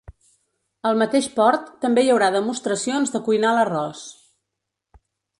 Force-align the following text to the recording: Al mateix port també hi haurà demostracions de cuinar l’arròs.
Al 0.91 0.95
mateix 1.01 1.25
port 1.33 1.67
també 1.83 2.05
hi 2.07 2.09
haurà 2.13 2.29
demostracions 2.35 3.13
de 3.17 3.21
cuinar 3.27 3.51
l’arròs. 3.57 4.01